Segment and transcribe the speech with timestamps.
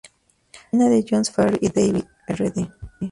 [0.53, 2.67] La esquina de Jones Ferry y Davie Rd.